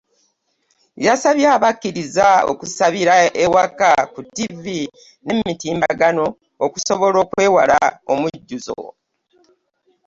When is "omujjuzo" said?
8.13-8.79